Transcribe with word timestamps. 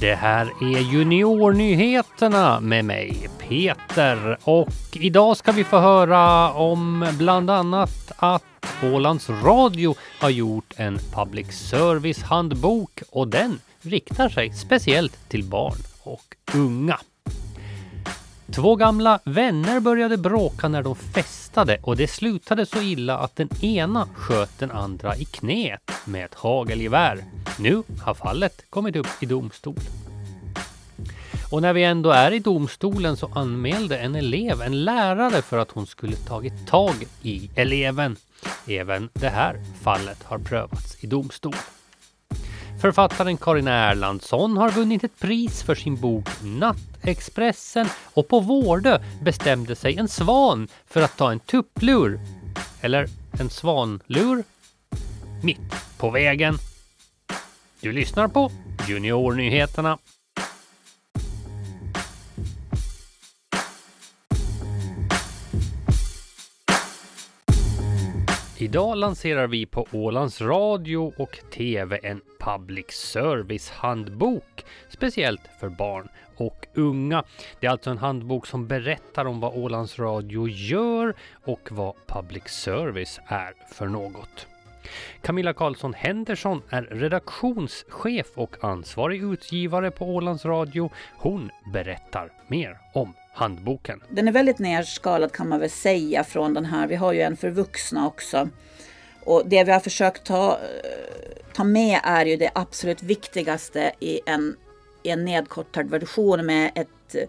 Det 0.00 0.14
här 0.14 0.46
är 0.60 0.92
Juniornyheterna 0.92 2.60
med 2.60 2.84
mig, 2.84 3.28
Peter. 3.38 4.38
Och 4.42 4.68
idag 4.92 5.36
ska 5.36 5.52
vi 5.52 5.64
få 5.64 5.78
höra 5.78 6.52
om 6.52 7.06
bland 7.18 7.50
annat 7.50 8.12
att 8.16 8.42
Ålands 8.82 9.30
Radio 9.30 9.94
har 10.20 10.30
gjort 10.30 10.72
en 10.76 10.98
public 11.14 11.52
service 11.52 12.22
handbok 12.22 13.02
och 13.10 13.28
den 13.28 13.58
riktar 13.82 14.28
sig 14.28 14.52
speciellt 14.52 15.28
till 15.28 15.44
barn 15.44 15.78
och 16.02 16.36
unga. 16.54 16.98
Två 18.54 18.76
gamla 18.76 19.20
vänner 19.24 19.80
började 19.80 20.16
bråka 20.16 20.68
när 20.68 20.82
de 20.82 20.94
festade 20.94 21.78
och 21.82 21.96
det 21.96 22.06
slutade 22.06 22.66
så 22.66 22.82
illa 22.82 23.18
att 23.18 23.36
den 23.36 23.48
ena 23.64 24.08
sköt 24.14 24.58
den 24.58 24.70
andra 24.70 25.16
i 25.16 25.24
knät 25.24 25.90
med 26.04 26.24
ett 26.24 26.34
hagelgevär. 26.34 27.24
Nu 27.58 27.82
har 28.02 28.14
fallet 28.14 28.64
kommit 28.70 28.96
upp 28.96 29.06
i 29.22 29.26
domstol. 29.26 29.74
Och 31.50 31.62
när 31.62 31.72
vi 31.72 31.84
ändå 31.84 32.10
är 32.10 32.32
i 32.32 32.38
domstolen 32.38 33.16
så 33.16 33.30
anmälde 33.34 33.98
en 33.98 34.14
elev 34.14 34.62
en 34.62 34.84
lärare 34.84 35.42
för 35.42 35.58
att 35.58 35.70
hon 35.70 35.86
skulle 35.86 36.16
tagit 36.16 36.66
tag 36.66 36.94
i 37.22 37.50
eleven. 37.54 38.16
Även 38.66 39.08
det 39.12 39.28
här 39.28 39.56
fallet 39.82 40.22
har 40.22 40.38
prövats 40.38 41.04
i 41.04 41.06
domstol. 41.06 41.54
Författaren 42.80 43.36
Karin 43.36 43.68
Erlandsson 43.68 44.56
har 44.56 44.70
vunnit 44.70 45.04
ett 45.04 45.20
pris 45.20 45.62
för 45.62 45.74
sin 45.74 46.00
bok 46.00 46.28
Nattexpressen 46.44 47.86
och 48.14 48.28
på 48.28 48.40
Vårdö 48.40 48.98
bestämde 49.22 49.76
sig 49.76 49.96
en 49.96 50.08
svan 50.08 50.68
för 50.86 51.02
att 51.02 51.16
ta 51.16 51.32
en 51.32 51.40
tupplur, 51.40 52.20
eller 52.80 53.08
en 53.40 53.50
svanlur, 53.50 54.44
mitt 55.42 55.98
på 55.98 56.10
vägen. 56.10 56.54
Du 57.80 57.92
lyssnar 57.92 58.28
på 58.28 58.50
Juniornyheterna. 58.88 59.98
Idag 68.70 68.96
lanserar 68.96 69.46
vi 69.46 69.66
på 69.66 69.86
Ålands 69.92 70.40
Radio 70.40 71.12
och 71.16 71.38
TV 71.52 72.00
en 72.02 72.20
public 72.40 72.90
service-handbok 72.90 74.64
speciellt 74.88 75.40
för 75.60 75.68
barn 75.68 76.08
och 76.36 76.66
unga. 76.74 77.24
Det 77.60 77.66
är 77.66 77.70
alltså 77.70 77.90
en 77.90 77.98
handbok 77.98 78.46
som 78.46 78.66
berättar 78.66 79.24
om 79.24 79.40
vad 79.40 79.54
Ålands 79.54 79.98
Radio 79.98 80.48
gör 80.48 81.14
och 81.44 81.68
vad 81.70 81.94
public 82.06 82.48
service 82.48 83.20
är 83.26 83.52
för 83.74 83.86
något. 83.86 84.46
Camilla 85.22 85.52
Karlsson 85.52 85.94
Henderson 85.94 86.62
är 86.68 86.82
redaktionschef 86.82 88.26
och 88.34 88.64
ansvarig 88.64 89.22
utgivare 89.22 89.90
på 89.90 90.06
Ålands 90.06 90.44
Radio. 90.44 90.90
Hon 91.16 91.50
berättar 91.72 92.32
mer 92.48 92.78
om 92.94 93.14
handboken. 93.32 94.02
Den 94.10 94.28
är 94.28 94.32
väldigt 94.32 94.58
nerskalad 94.58 95.32
kan 95.32 95.48
man 95.48 95.60
väl 95.60 95.70
säga 95.70 96.24
från 96.24 96.54
den 96.54 96.64
här. 96.64 96.86
Vi 96.86 96.96
har 96.96 97.12
ju 97.12 97.20
en 97.20 97.36
för 97.36 97.50
vuxna 97.50 98.06
också. 98.06 98.48
Och 99.24 99.42
det 99.46 99.64
vi 99.64 99.72
har 99.72 99.80
försökt 99.80 100.24
ta, 100.24 100.52
eh, 100.52 101.42
ta 101.52 101.64
med 101.64 102.00
är 102.02 102.26
ju 102.26 102.36
det 102.36 102.50
absolut 102.54 103.02
viktigaste 103.02 103.92
i 104.00 104.20
en, 104.26 104.56
i 105.02 105.10
en 105.10 105.24
nedkortad 105.24 105.90
version 105.90 106.46
med 106.46 106.70
ett 106.74 107.14
eh, 107.14 107.28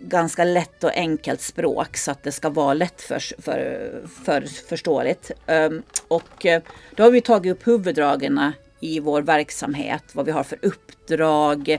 ganska 0.00 0.44
lätt 0.44 0.84
och 0.84 0.96
enkelt 0.96 1.40
språk 1.40 1.96
så 1.96 2.10
att 2.10 2.22
det 2.22 2.32
ska 2.32 2.50
vara 2.50 2.74
lätt 2.74 3.02
för, 3.02 3.42
för, 3.42 3.90
för 4.24 4.40
förståeligt. 4.68 5.30
Ehm, 5.46 5.82
och 6.08 6.46
eh, 6.46 6.62
då 6.96 7.02
har 7.02 7.10
vi 7.10 7.20
tagit 7.20 7.52
upp 7.52 7.66
huvuddragen 7.66 8.52
i 8.80 9.00
vår 9.00 9.22
verksamhet, 9.22 10.04
vad 10.12 10.26
vi 10.26 10.32
har 10.32 10.44
för 10.44 10.58
uppdrag, 10.62 11.78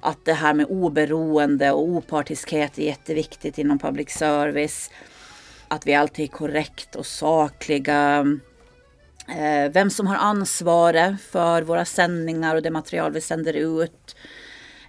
att 0.00 0.24
det 0.24 0.32
här 0.32 0.54
med 0.54 0.66
oberoende 0.66 1.70
och 1.72 1.82
opartiskhet 1.82 2.78
är 2.78 2.82
jätteviktigt 2.82 3.58
inom 3.58 3.78
public 3.78 4.10
service. 4.10 4.90
Att 5.68 5.86
vi 5.86 5.94
alltid 5.94 6.24
är 6.24 6.28
korrekt 6.28 6.96
och 6.96 7.06
sakliga. 7.06 8.26
Eh, 9.28 9.72
vem 9.72 9.90
som 9.90 10.06
har 10.06 10.16
ansvaret 10.16 11.20
för 11.20 11.62
våra 11.62 11.84
sändningar 11.84 12.56
och 12.56 12.62
det 12.62 12.70
material 12.70 13.12
vi 13.12 13.20
sänder 13.20 13.52
ut. 13.54 14.16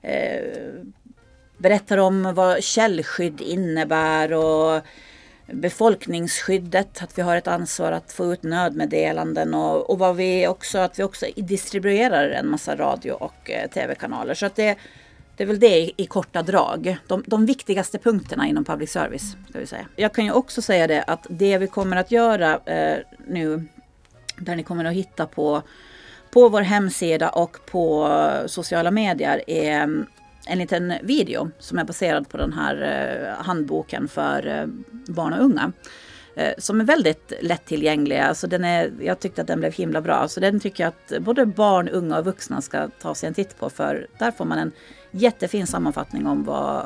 Eh, 0.02 0.44
berättar 1.58 1.98
om 1.98 2.34
vad 2.36 2.64
källskydd 2.64 3.42
innebär 3.42 4.34
och 4.34 4.82
befolkningsskyddet, 5.54 7.04
att 7.04 7.18
vi 7.18 7.22
har 7.22 7.36
ett 7.36 7.48
ansvar 7.48 7.92
att 7.92 8.12
få 8.12 8.34
ut 8.34 8.44
nödmeddelanden 8.44 9.54
och, 9.54 9.90
och 9.90 10.00
vad 10.00 10.16
vi 10.16 10.48
också, 10.48 10.78
att 10.78 11.00
vi 11.00 11.04
också 11.04 11.26
distribuerar 11.36 12.30
en 12.30 12.48
massa 12.48 12.76
radio 12.76 13.12
och 13.12 13.52
eh, 13.52 13.70
tv-kanaler. 13.70 14.34
Så 14.34 14.46
att 14.46 14.56
det, 14.56 14.78
det 15.38 15.44
är 15.44 15.48
väl 15.48 15.60
det 15.60 15.80
i, 15.80 15.94
i 15.98 16.06
korta 16.06 16.42
drag. 16.42 16.98
De, 17.08 17.24
de, 17.28 17.46
viktigaste 17.46 17.98
punkterna 17.98 18.48
inom 18.48 18.66
public 18.66 18.92
service. 18.92 19.36
Ska 19.50 19.60
vi 19.60 19.68
säga. 19.68 19.86
Jag 19.96 20.14
kan 20.14 20.26
ju 20.26 20.32
också 20.32 20.62
säga 20.62 20.88
det 20.88 21.04
att 21.04 21.28
det 21.30 21.58
vi 21.58 21.68
kommer 21.68 21.98
att 21.98 22.12
göra 22.12 22.60
eh, 22.66 22.98
nu, 23.28 23.68
där 24.38 24.56
ni 24.56 24.64
kommer 24.64 24.86
att 24.86 24.94
hitta 24.94 25.26
på, 25.26 25.62
på 26.32 26.50
vår 26.50 26.62
hemsida 26.62 27.30
och 27.30 27.58
på 27.66 28.08
eh, 28.08 28.48
sociala 28.48 28.92
medier 28.92 29.42
är 29.48 29.82
mm, 29.82 30.06
en 30.50 30.58
liten 30.58 30.94
video 31.04 31.52
som 31.60 31.80
är 31.80 31.84
baserad 31.84 32.30
på 32.30 32.38
den 32.38 32.54
här 32.54 32.82
eh, 32.82 33.46
handboken 33.46 34.08
för 34.08 34.48
eh, 34.48 34.66
barn 35.14 35.34
och 35.34 35.44
unga. 35.44 35.72
Eh, 36.36 36.54
som 36.58 36.82
är 36.82 36.86
väldigt 36.86 37.34
lättillgänglig. 37.42 38.18
Alltså 38.18 38.48
den 38.48 38.66
är, 38.66 38.92
jag 39.02 39.20
tyckte 39.20 39.42
att 39.42 39.48
den 39.48 39.60
blev 39.60 39.74
himla 39.74 40.02
bra. 40.02 40.28
Så 40.28 40.40
den 40.40 40.60
tycker 40.60 40.84
jag 40.84 40.88
att 40.88 41.24
både 41.24 41.46
barn, 41.46 41.90
unga 41.90 42.18
och 42.18 42.26
vuxna 42.26 42.62
ska 42.62 42.88
ta 42.88 43.16
sig 43.16 43.28
en 43.28 43.34
titt 43.34 43.60
på. 43.60 43.70
För 43.70 44.08
där 44.20 44.32
får 44.32 44.46
man 44.46 44.58
en 44.58 44.72
jättefin 45.12 45.68
sammanfattning 45.68 46.28
om 46.28 46.44
vad 46.44 46.86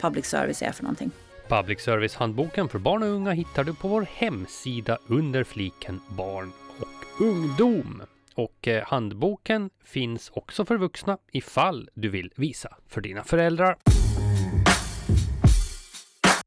public 0.00 0.26
service 0.26 0.62
är 0.62 0.72
för 0.72 0.82
någonting. 0.82 1.10
Public 1.48 1.80
service-handboken 1.80 2.68
för 2.68 2.78
barn 2.78 3.02
och 3.02 3.08
unga 3.08 3.30
hittar 3.30 3.64
du 3.64 3.74
på 3.74 3.88
vår 3.88 4.06
hemsida 4.14 4.98
under 5.06 5.44
fliken 5.44 6.00
barn 6.08 6.52
och 6.80 7.22
ungdom. 7.26 8.02
Och 8.36 8.68
eh, 8.68 8.84
handboken 8.86 9.70
finns 9.84 10.30
också 10.34 10.64
för 10.64 10.76
vuxna 10.76 11.18
ifall 11.32 11.88
du 11.94 12.08
vill 12.08 12.32
visa 12.36 12.76
för 12.88 13.00
dina 13.00 13.24
föräldrar. 13.24 13.76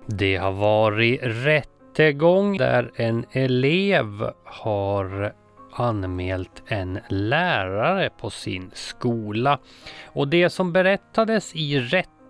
Det 0.06 0.36
har 0.36 0.52
varit 0.52 1.20
rättegång 1.24 2.58
där 2.58 2.92
en 2.96 3.26
elev 3.32 4.32
har 4.46 5.34
anmält 5.74 6.64
en 6.68 7.00
lärare 7.10 8.10
på 8.10 8.30
sin 8.30 8.72
skola. 8.74 9.60
Och 10.06 10.28
det 10.28 10.50
som 10.50 10.74
berättades 10.74 11.56
i 11.56 11.80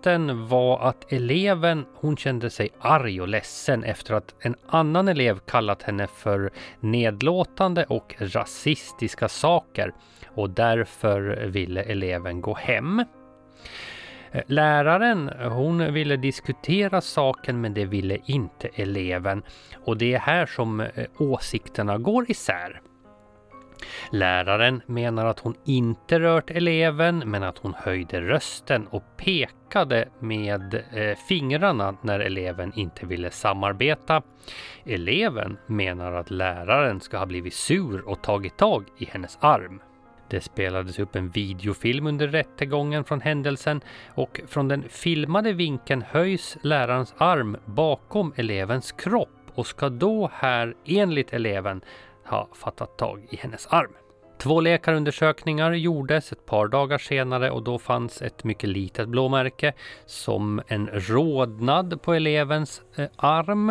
rätten 0.00 0.48
var 0.48 0.78
att 0.88 1.12
eleven, 1.12 1.86
hon 1.94 2.16
kände 2.16 2.50
sig 2.50 2.68
arg 2.80 3.20
och 3.20 3.28
ledsen 3.28 3.84
efter 3.84 4.14
att 4.14 4.34
en 4.40 4.54
annan 4.66 5.08
elev 5.08 5.38
kallat 5.38 5.82
henne 5.82 6.06
för 6.06 6.50
nedlåtande 6.80 7.84
och 7.84 8.14
rasistiska 8.18 9.28
saker 9.28 9.92
och 10.26 10.50
därför 10.50 11.46
ville 11.46 11.82
eleven 11.82 12.40
gå 12.40 12.54
hem. 12.54 13.04
Eh, 14.32 14.42
läraren 14.46 15.28
hon 15.28 15.94
ville 15.94 16.16
diskutera 16.16 17.00
saken 17.00 17.60
men 17.60 17.74
det 17.74 17.84
ville 17.84 18.18
inte 18.26 18.68
eleven 18.74 19.42
och 19.84 19.96
det 19.96 20.14
är 20.14 20.18
här 20.18 20.46
som 20.46 20.80
eh, 20.80 20.88
åsikterna 21.18 21.98
går 21.98 22.30
isär. 22.30 22.80
Läraren 24.10 24.82
menar 24.86 25.26
att 25.26 25.38
hon 25.38 25.54
inte 25.64 26.20
rört 26.20 26.50
eleven 26.50 27.18
men 27.18 27.42
att 27.42 27.58
hon 27.58 27.74
höjde 27.74 28.20
rösten 28.20 28.86
och 28.86 29.04
pekade 29.16 30.08
med 30.18 30.74
eh, 30.74 31.16
fingrarna 31.28 31.96
när 32.02 32.20
eleven 32.20 32.72
inte 32.76 33.06
ville 33.06 33.30
samarbeta. 33.30 34.22
Eleven 34.84 35.58
menar 35.66 36.12
att 36.12 36.30
läraren 36.30 37.00
ska 37.00 37.18
ha 37.18 37.26
blivit 37.26 37.54
sur 37.54 38.08
och 38.08 38.22
tagit 38.22 38.56
tag 38.58 38.84
i 38.98 39.04
hennes 39.04 39.38
arm. 39.40 39.80
Det 40.30 40.40
spelades 40.40 40.98
upp 40.98 41.16
en 41.16 41.30
videofilm 41.30 42.06
under 42.06 42.28
rättegången 42.28 43.04
från 43.04 43.20
händelsen 43.20 43.80
och 44.14 44.40
från 44.48 44.68
den 44.68 44.84
filmade 44.88 45.52
vinkeln 45.52 46.02
höjs 46.02 46.56
lärarens 46.62 47.14
arm 47.18 47.56
bakom 47.64 48.32
elevens 48.36 48.92
kropp 48.92 49.28
och 49.54 49.66
ska 49.66 49.88
då 49.88 50.30
här 50.34 50.74
enligt 50.84 51.32
eleven 51.32 51.80
ha 52.24 52.48
fattat 52.54 52.98
tag 52.98 53.26
i 53.30 53.36
hennes 53.36 53.66
arm. 53.66 53.92
Två 54.38 54.60
läkarundersökningar 54.60 55.72
gjordes 55.72 56.32
ett 56.32 56.46
par 56.46 56.68
dagar 56.68 56.98
senare 56.98 57.50
och 57.50 57.62
då 57.62 57.78
fanns 57.78 58.22
ett 58.22 58.44
mycket 58.44 58.68
litet 58.68 59.08
blåmärke 59.08 59.72
som 60.06 60.62
en 60.66 60.88
rodnad 60.92 62.02
på 62.02 62.14
elevens 62.14 62.82
eh, 62.96 63.08
arm. 63.16 63.70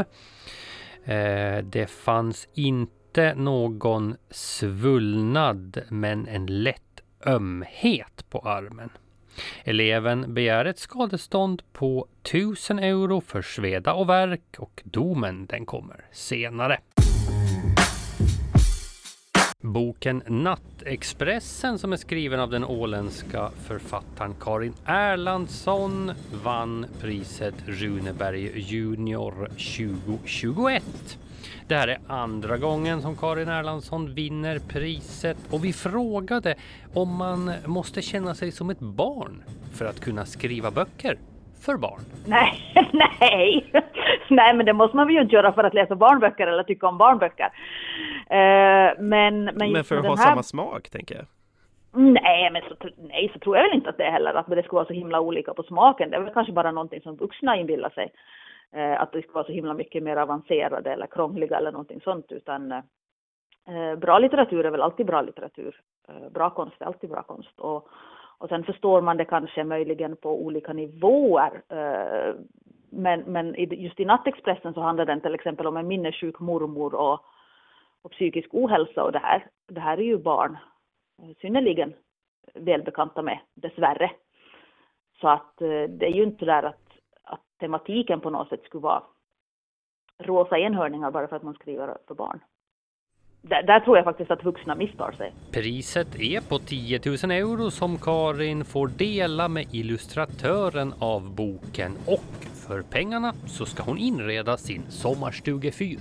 Eh, 1.03 1.57
det 1.63 1.89
fanns 1.89 2.47
inte 2.53 3.33
någon 3.35 4.15
svullnad 4.29 5.81
men 5.89 6.27
en 6.27 6.45
lätt 6.45 7.01
ömhet 7.25 8.25
på 8.29 8.39
armen. 8.39 8.89
Eleven 9.63 10.33
begär 10.33 10.65
ett 10.65 10.79
skadestånd 10.79 11.61
på 11.73 12.07
1000 12.23 12.79
euro 12.79 13.21
för 13.21 13.41
sveda 13.41 13.93
och 13.93 14.09
verk 14.09 14.55
och 14.57 14.81
domen 14.85 15.45
den 15.45 15.65
kommer 15.65 16.05
senare. 16.11 16.79
Boken 19.63 20.23
Nattexpressen 20.27 21.79
som 21.79 21.93
är 21.93 21.97
skriven 21.97 22.39
av 22.39 22.49
den 22.49 22.65
åländska 22.65 23.51
författaren 23.67 24.35
Karin 24.39 24.73
Erlandsson 24.85 26.11
vann 26.43 26.85
priset 27.01 27.53
Runeberg 27.65 28.59
Junior 28.59 29.47
2021. 29.47 30.83
Det 31.67 31.75
här 31.75 31.87
är 31.87 31.99
andra 32.07 32.57
gången 32.57 33.01
som 33.01 33.17
Karin 33.17 33.49
Erlandsson 33.49 34.13
vinner 34.13 34.59
priset 34.59 35.37
och 35.49 35.65
vi 35.65 35.73
frågade 35.73 36.55
om 36.93 37.15
man 37.15 37.51
måste 37.65 38.01
känna 38.01 38.35
sig 38.35 38.51
som 38.51 38.69
ett 38.69 38.79
barn 38.79 39.43
för 39.73 39.85
att 39.85 39.99
kunna 39.99 40.25
skriva 40.25 40.71
böcker 40.71 41.17
för 41.61 41.77
barn. 41.77 42.01
Nej, 42.27 42.73
nej, 42.93 43.71
nej, 44.29 44.53
men 44.55 44.65
det 44.65 44.73
måste 44.73 44.97
man 44.97 45.09
ju 45.09 45.21
inte 45.21 45.35
göra 45.35 45.53
för 45.53 45.63
att 45.63 45.73
läsa 45.73 45.95
barnböcker 45.95 46.47
eller 46.47 46.63
tycka 46.63 46.87
om 46.87 46.97
barnböcker. 46.97 47.45
Uh, 47.45 49.01
men, 49.03 49.43
men, 49.43 49.71
men 49.71 49.83
för 49.83 49.97
att 49.97 50.05
ha 50.05 50.15
här... 50.15 50.29
samma 50.29 50.43
smak, 50.43 50.89
tänker 50.89 51.15
jag. 51.15 51.25
Nej, 51.91 52.51
men 52.51 52.61
så, 52.61 52.75
nej, 52.97 53.29
så 53.33 53.39
tror 53.39 53.57
jag 53.57 53.63
väl 53.63 53.75
inte 53.75 53.89
att 53.89 53.97
det 53.97 54.03
är 54.03 54.11
heller, 54.11 54.33
att 54.33 54.47
det 54.47 54.63
skulle 54.63 54.75
vara 54.75 54.85
så 54.85 54.93
himla 54.93 55.19
olika 55.19 55.53
på 55.53 55.63
smaken. 55.63 56.09
Det 56.09 56.15
är 56.15 56.21
väl 56.21 56.33
kanske 56.33 56.53
bara 56.53 56.71
någonting 56.71 57.01
som 57.01 57.15
vuxna 57.15 57.57
inbillar 57.57 57.89
sig. 57.89 58.11
Uh, 58.75 59.01
att 59.01 59.11
det 59.11 59.21
ska 59.21 59.31
vara 59.31 59.45
så 59.45 59.51
himla 59.51 59.73
mycket 59.73 60.03
mer 60.03 60.17
avancerade 60.17 60.93
eller 60.93 61.07
krångliga 61.07 61.57
eller 61.57 61.71
någonting 61.71 62.01
sånt, 62.01 62.31
utan 62.31 62.71
uh, 62.71 63.95
bra 63.95 64.19
litteratur 64.19 64.65
är 64.65 64.71
väl 64.71 64.81
alltid 64.81 65.05
bra 65.05 65.21
litteratur. 65.21 65.81
bra 66.33 66.49
konst 66.49 66.81
är 66.81 66.85
alltid 66.85 67.09
bra 67.09 67.23
konst. 67.23 67.59
Och, 67.59 67.89
och 68.39 68.49
sen 68.49 68.63
förstår 68.63 69.01
man 69.01 69.17
det 69.17 69.25
kanske 69.25 69.63
möjligen 69.63 70.15
på 70.15 70.45
olika 70.45 70.73
nivåer. 70.73 71.61
Eh, 71.69 72.35
men, 72.89 73.21
men 73.21 73.55
just 73.57 73.99
i 73.99 74.05
Nattexpressen 74.05 74.73
så 74.73 74.81
handlar 74.81 75.05
den 75.05 75.21
till 75.21 75.35
exempel 75.35 75.67
om 75.67 75.77
en 75.77 75.87
minnessjuk 75.87 76.39
mormor 76.39 76.95
och, 76.95 77.19
och 78.01 78.11
psykisk 78.11 78.49
ohälsa 78.51 79.03
och 79.03 79.11
det 79.11 79.19
här. 79.19 79.47
Det 79.67 79.79
här 79.79 79.97
är 79.97 80.03
ju 80.03 80.17
barn 80.17 80.57
synnerligen 81.41 81.93
välbekanta 82.53 83.21
med, 83.21 83.39
dessvärre. 83.53 84.11
Så 85.21 85.27
att 85.27 85.61
eh, 85.61 85.83
det 85.89 86.05
är 86.05 86.13
ju 86.13 86.23
inte 86.23 86.45
där 86.45 86.63
att, 86.63 86.87
att 87.23 87.41
tematiken 87.59 88.21
på 88.21 88.29
något 88.29 88.49
sätt 88.49 88.63
skulle 88.63 88.81
vara 88.81 89.03
rosa 90.17 90.57
enhörningar 90.57 91.11
bara 91.11 91.27
för 91.27 91.35
att 91.35 91.43
man 91.43 91.53
skriver 91.53 91.97
för 92.07 92.15
barn 92.15 92.39
där, 93.49 93.63
där, 93.63 93.79
tror 93.79 93.97
jag 93.97 94.05
faktiskt 94.05 94.31
att 94.31 94.43
vuxna 94.43 94.75
misstar 94.75 95.11
sig. 95.11 95.33
Priset 95.51 96.19
är 96.19 96.41
på 96.41 96.59
10 96.59 96.99
000 97.05 97.31
euro 97.31 97.71
som 97.71 97.97
Karin 97.97 98.65
får 98.65 98.87
dela 98.87 99.47
med 99.47 99.65
illustratören 99.71 100.93
av 100.99 101.35
boken 101.35 101.97
och 102.05 102.23
för 102.67 102.81
pengarna 102.81 103.33
så 103.45 103.65
ska 103.65 103.83
hon 103.83 103.97
inreda 103.97 104.57
sin 104.57 104.83
sommarstugefyr. 104.89 105.99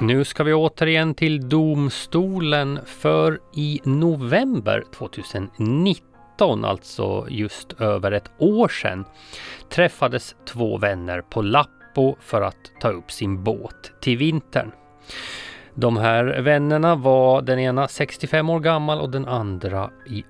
Nu 0.00 0.24
ska 0.24 0.44
vi 0.44 0.54
återigen 0.54 1.14
till 1.14 1.48
domstolen 1.48 2.78
för 2.84 3.40
i 3.54 3.80
november 3.84 4.84
2019, 4.94 6.64
alltså 6.64 7.26
just 7.30 7.80
över 7.80 8.12
ett 8.12 8.30
år 8.38 8.68
sedan, 8.68 9.04
träffades 9.68 10.36
två 10.46 10.78
vänner 10.78 11.20
på 11.20 11.42
Lapp 11.42 11.83
Aleppo 11.94 12.16
för 12.20 12.42
att 12.42 12.72
ta 12.80 12.88
upp 12.88 13.10
sin 13.10 13.44
båt 13.44 13.92
till 14.00 14.18
vintern. 14.18 14.72
De 15.74 15.96
här 15.96 16.40
vännerna 16.40 16.94
var 16.94 17.42
den 17.42 17.58
ena 17.58 17.88
65 17.88 18.50
år 18.50 18.60
gammal 18.60 19.00
och 19.00 19.10
den 19.10 19.28
andra 19.28 19.90
i 20.06 20.24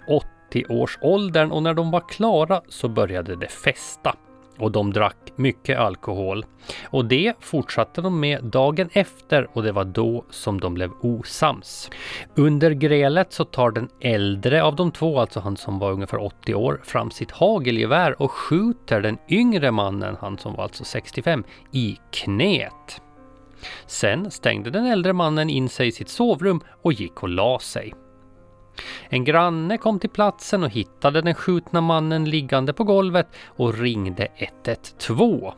80 0.51 0.65
års 0.69 0.99
åldern 1.01 1.51
och 1.51 1.63
när 1.63 1.75
de 1.75 1.91
var 1.91 2.09
klara 2.09 2.63
så 2.69 2.89
började 2.89 3.37
det 3.37 3.49
festa. 3.49 4.17
Och 4.59 4.73
de 4.73 4.93
drack 4.93 5.17
mycket 5.37 5.79
alkohol. 5.79 6.45
Och 6.85 7.05
det 7.05 7.35
fortsatte 7.41 8.01
de 8.01 8.21
med 8.21 8.45
dagen 8.45 8.89
efter 8.93 9.49
och 9.53 9.63
det 9.63 9.73
var 9.73 9.85
då 9.85 10.25
som 10.31 10.61
de 10.61 10.75
blev 10.75 10.91
osams. 11.01 11.91
Under 12.35 12.71
grälet 12.71 13.33
så 13.33 13.45
tar 13.45 13.71
den 13.71 13.89
äldre 14.01 14.63
av 14.63 14.77
de 14.77 14.93
två, 14.93 15.21
alltså 15.21 15.41
han 15.41 15.57
som 15.57 15.79
var 15.79 15.93
ungefär 15.93 16.23
80 16.23 16.55
år, 16.55 16.81
fram 16.85 17.11
sitt 17.11 17.31
hagelgevär 17.31 18.23
och 18.23 18.31
skjuter 18.31 19.01
den 19.01 19.19
yngre 19.29 19.71
mannen, 19.71 20.17
han 20.21 20.39
som 20.39 20.55
var 20.55 20.63
alltså 20.63 20.85
65, 20.85 21.45
i 21.73 21.99
knät. 22.11 23.01
Sen 23.87 24.31
stängde 24.31 24.71
den 24.71 24.87
äldre 24.87 25.13
mannen 25.13 25.51
in 25.51 25.69
sig 25.69 25.89
i 25.89 25.93
sitt 25.93 26.09
sovrum 26.09 26.61
och 26.83 26.93
gick 26.93 27.23
och 27.23 27.29
la 27.29 27.59
sig. 27.59 27.95
En 29.09 29.25
granne 29.25 29.79
kom 29.79 29.99
till 29.99 30.11
platsen 30.11 30.63
och 30.63 30.71
hittade 30.71 31.21
den 31.21 31.35
skjutna 31.35 31.81
mannen 31.81 32.31
liggande 32.31 32.73
på 32.73 32.85
golvet 32.85 33.27
och 33.47 33.79
ringde 33.79 34.29
112. 34.37 35.53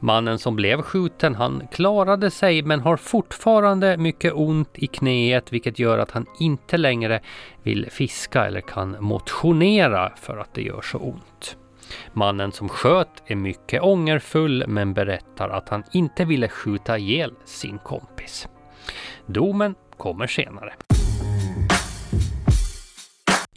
Mannen 0.00 0.38
som 0.38 0.56
blev 0.56 0.82
skjuten 0.82 1.34
han 1.34 1.68
klarade 1.72 2.30
sig 2.30 2.62
men 2.62 2.80
har 2.80 2.96
fortfarande 2.96 3.96
mycket 3.96 4.32
ont 4.34 4.70
i 4.74 4.86
knäet 4.86 5.52
vilket 5.52 5.78
gör 5.78 5.98
att 5.98 6.10
han 6.10 6.26
inte 6.40 6.76
längre 6.76 7.20
vill 7.62 7.90
fiska 7.90 8.46
eller 8.46 8.60
kan 8.60 8.96
motionera 9.00 10.12
för 10.16 10.36
att 10.36 10.54
det 10.54 10.62
gör 10.62 10.80
så 10.80 10.98
ont. 10.98 11.56
Mannen 12.12 12.52
som 12.52 12.68
sköt 12.68 13.22
är 13.26 13.36
mycket 13.36 13.82
ångerfull 13.82 14.64
men 14.68 14.94
berättar 14.94 15.48
att 15.48 15.68
han 15.68 15.82
inte 15.92 16.24
ville 16.24 16.48
skjuta 16.48 16.98
ihjäl 16.98 17.34
sin 17.44 17.78
kompis. 17.78 18.48
Domen 19.26 19.74
kommer 19.96 20.26
senare. 20.26 20.72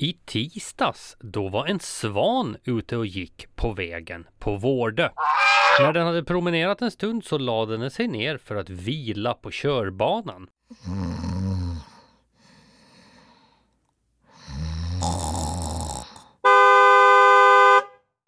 I 0.02 0.18
tisdags, 0.26 1.18
då 1.20 1.50
var 1.50 1.66
en 1.66 1.80
svan 1.80 2.58
ute 2.64 2.98
och 2.98 3.06
gick 3.06 3.56
på 3.56 3.74
vägen 3.74 4.28
på 4.40 4.56
Vårdö. 4.56 5.10
När 5.80 5.94
den 5.94 6.06
hade 6.06 6.24
promenerat 6.24 6.82
en 6.82 6.92
stund 6.92 7.24
så 7.26 7.38
lade 7.38 7.78
den 7.78 7.92
sig 7.92 8.08
ner 8.08 8.38
för 8.38 8.56
att 8.56 8.70
vila 8.70 9.34
på 9.34 9.52
körbanan. 9.52 10.48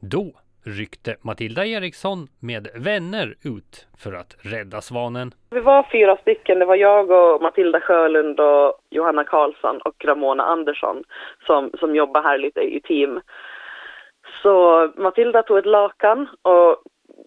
Då 0.01 0.42
ryckte 0.65 1.15
Matilda 1.21 1.65
Eriksson 1.65 2.27
med 2.39 2.67
vänner 2.75 3.35
ut 3.43 3.87
för 4.03 4.13
att 4.13 4.35
rädda 4.41 4.81
svanen. 4.81 5.31
Vi 5.49 5.59
var 5.59 5.87
fyra 5.91 6.17
stycken. 6.17 6.59
Det 6.59 6.65
var 6.65 6.75
jag 6.75 7.11
och 7.11 7.41
Matilda 7.41 7.79
Sjölund 7.79 8.39
och 8.39 8.73
Johanna 8.89 9.23
Karlsson 9.23 9.81
och 9.81 10.05
Ramona 10.05 10.43
Andersson 10.43 11.03
som, 11.47 11.71
som 11.79 11.95
jobbar 11.95 12.23
här 12.23 12.37
lite 12.37 12.61
i 12.61 12.81
team. 12.81 13.21
Så 14.41 14.87
Matilda 14.97 15.43
tog 15.43 15.57
ett 15.57 15.65
lakan 15.65 16.27
och 16.41 16.83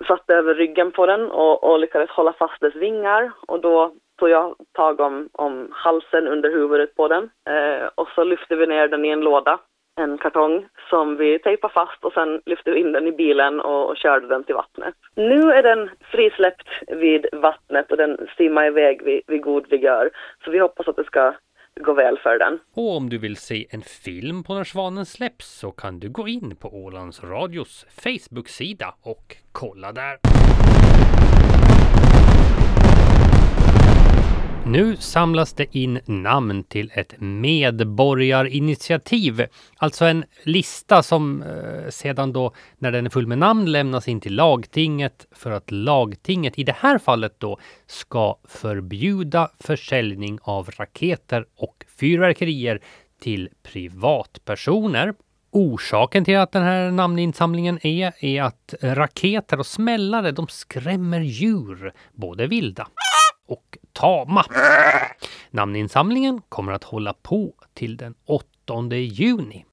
satte 0.08 0.34
över 0.34 0.54
ryggen 0.54 0.92
på 0.92 1.06
den 1.06 1.30
och, 1.30 1.64
och 1.64 1.78
lyckades 1.78 2.10
hålla 2.10 2.32
fast 2.32 2.60
dess 2.60 2.74
vingar 2.74 3.32
och 3.46 3.60
då 3.60 3.92
tog 4.18 4.28
jag 4.28 4.54
tag 4.72 5.00
om, 5.00 5.28
om 5.32 5.68
halsen 5.72 6.28
under 6.28 6.50
huvudet 6.50 6.96
på 6.96 7.08
den 7.08 7.24
eh, 7.24 7.88
och 7.94 8.08
så 8.14 8.24
lyfte 8.24 8.56
vi 8.56 8.66
ner 8.66 8.88
den 8.88 9.04
i 9.04 9.08
en 9.08 9.20
låda 9.20 9.58
en 9.96 10.18
kartong 10.18 10.66
som 10.90 11.16
vi 11.16 11.38
tejpade 11.38 11.74
fast 11.74 12.04
och 12.04 12.12
sen 12.12 12.40
lyfte 12.46 12.70
in 12.70 12.92
den 12.92 13.06
i 13.06 13.12
bilen 13.12 13.60
och, 13.60 13.90
och, 13.90 13.96
körde 13.96 14.28
den 14.28 14.44
till 14.44 14.54
vattnet. 14.54 14.94
Nu 15.14 15.52
är 15.52 15.62
den 15.62 15.90
frisläppt 16.00 16.68
vid 16.88 17.26
vattnet 17.32 17.90
och 17.90 17.96
den 17.96 18.28
simmar 18.36 18.66
iväg 18.66 19.02
vid, 19.02 19.22
vid 19.26 19.42
god 19.42 19.70
vigör. 19.70 20.10
Så 20.44 20.50
vi 20.50 20.58
hoppas 20.58 20.88
att 20.88 20.96
det 20.96 21.04
ska 21.04 21.34
gå 21.80 21.92
väl 21.92 22.18
för 22.18 22.38
den. 22.38 22.58
Och 22.74 22.96
om 22.96 23.10
du 23.10 23.18
vill 23.18 23.36
se 23.36 23.66
en 23.70 23.82
film 23.82 24.44
på 24.44 24.54
när 24.54 24.64
svanen 24.64 25.06
släpps 25.06 25.58
så 25.58 25.70
kan 25.70 25.98
du 25.98 26.08
gå 26.08 26.28
in 26.28 26.56
på 26.56 26.68
Ålands 26.68 27.24
Radios 27.24 27.86
Facebook-sida 27.90 28.94
och 29.02 29.36
kolla 29.52 29.92
där. 29.92 30.16
Nu 34.68 34.96
samlas 34.96 35.52
det 35.52 35.76
in 35.76 36.00
namn 36.04 36.64
till 36.64 36.92
ett 36.94 37.14
medborgarinitiativ. 37.18 39.46
Alltså 39.76 40.04
en 40.04 40.24
lista 40.42 41.02
som 41.02 41.42
eh, 41.42 41.90
sedan 41.90 42.32
då 42.32 42.52
när 42.78 42.92
den 42.92 43.06
är 43.06 43.10
full 43.10 43.26
med 43.26 43.38
namn 43.38 43.72
lämnas 43.72 44.08
in 44.08 44.20
till 44.20 44.34
lagtinget 44.34 45.26
för 45.32 45.50
att 45.50 45.70
lagtinget 45.70 46.58
i 46.58 46.64
det 46.64 46.76
här 46.78 46.98
fallet 46.98 47.34
då 47.38 47.58
ska 47.86 48.38
förbjuda 48.44 49.50
försäljning 49.60 50.38
av 50.42 50.70
raketer 50.70 51.46
och 51.56 51.84
fyrverkerier 51.98 52.80
till 53.20 53.48
privatpersoner. 53.62 55.14
Orsaken 55.50 56.24
till 56.24 56.36
att 56.36 56.52
den 56.52 56.62
här 56.62 56.90
namninsamlingen 56.90 57.86
är, 57.86 58.24
är 58.24 58.42
att 58.42 58.74
raketer 58.80 59.58
och 59.58 59.66
smällare 59.66 60.32
de 60.32 60.46
skrämmer 60.48 61.20
djur, 61.20 61.92
både 62.12 62.46
vilda 62.46 62.88
och 63.46 63.78
tama. 63.92 64.44
Namninsamlingen 65.50 66.42
kommer 66.48 66.72
att 66.72 66.84
hålla 66.84 67.12
på 67.12 67.54
till 67.74 67.96
den 67.96 68.14
8 68.26 68.96
juni. 68.96 69.64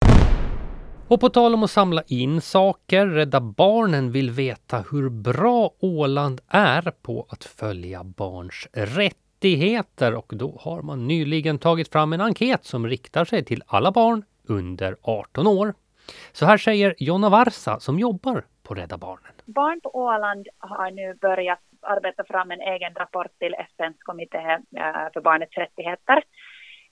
Och 1.08 1.20
på 1.20 1.30
tal 1.30 1.54
om 1.54 1.64
att 1.64 1.72
samla 1.72 2.04
in 2.08 2.42
saker, 2.42 3.08
Rädda 3.08 3.40
Barnen 3.40 4.12
vill 4.12 4.32
veta 4.32 4.84
hur 4.92 5.10
bra 5.10 5.72
Åland 5.80 6.42
är 6.48 6.92
på 7.02 7.26
att 7.30 7.44
följa 7.44 8.04
barns 8.04 8.68
rättigheter 8.74 10.16
och 10.16 10.34
då 10.36 10.58
har 10.62 10.82
man 10.82 11.08
nyligen 11.08 11.60
tagit 11.60 11.92
fram 11.92 12.14
en 12.14 12.22
enkät 12.22 12.66
som 12.66 12.88
riktar 12.88 13.26
sig 13.26 13.46
till 13.46 13.64
alla 13.68 13.92
barn 13.92 14.24
under 14.48 14.98
18 15.02 15.48
år. 15.48 15.74
Så 16.32 16.46
här 16.46 16.58
säger 16.58 16.96
Jonna 16.98 17.30
Varsa 17.30 17.80
som 17.80 18.00
jobbar 18.00 18.46
på 18.64 18.74
Rädda 18.74 18.98
Barnen. 18.98 19.34
Barn 19.46 19.82
på 19.82 19.96
Åland 19.96 20.48
har 20.58 20.92
nu 20.92 21.18
börjat 21.22 21.60
arbeta 21.84 22.24
fram 22.24 22.52
en 22.52 22.62
egen 22.62 22.94
rapport 22.94 23.40
till 23.40 23.54
FNs 23.54 23.98
kommitté 24.00 24.38
eh, 24.78 25.08
för 25.14 25.22
barnets 25.22 25.58
rättigheter. 25.58 26.24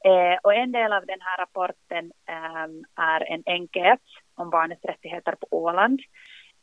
Eh, 0.05 0.37
och 0.43 0.53
en 0.53 0.71
del 0.71 0.93
av 0.93 1.05
den 1.05 1.21
här 1.21 1.37
rapporten 1.37 2.11
ehm, 2.25 2.83
är 2.95 3.31
en 3.33 3.43
enkät 3.45 4.01
om 4.35 4.49
barnets 4.49 4.85
rättigheter 4.85 5.35
på 5.35 5.47
Åland. 5.51 5.99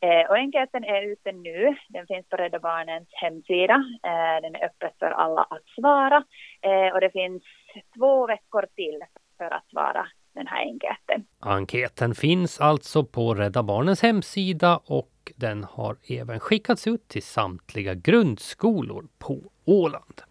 Eh, 0.01 0.29
och 0.29 0.37
enkäten 0.37 0.83
är 0.83 1.01
ute 1.01 1.31
nu. 1.31 1.75
Den 1.89 2.07
finns 2.07 2.29
på 2.29 2.37
Rädda 2.37 2.59
Barnens 2.59 3.09
hemsida. 3.11 3.83
Den 4.41 4.55
är 4.55 4.65
öppen 4.65 4.89
för 4.99 5.11
alla 5.11 5.41
att 5.41 5.65
svara. 5.75 6.23
Och 6.93 7.01
det 7.01 7.11
finns 7.11 7.43
två 7.97 8.27
veckor 8.27 8.65
till 8.75 8.99
för 9.37 9.53
att 9.53 9.69
svara 9.69 10.07
den 10.33 10.47
här 10.47 10.65
enkäten. 10.65 11.25
Enkäten 11.39 12.15
finns 12.15 12.61
alltså 12.61 13.03
på 13.03 13.33
Rädda 13.33 13.63
Barnens 13.63 14.01
hemsida 14.01 14.79
och 14.85 15.09
och 15.29 15.39
den 15.39 15.63
har 15.63 15.97
även 16.03 16.39
skickats 16.39 16.87
ut 16.87 17.07
till 17.07 17.23
samtliga 17.23 17.93
grundskolor 17.93 19.07
på 19.17 19.51
Åland. 19.65 20.21